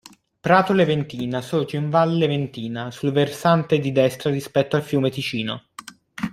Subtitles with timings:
[0.39, 5.65] Prato Leventina sorge in Val Leventina, sul versante di destra rispetto al fiume Ticino.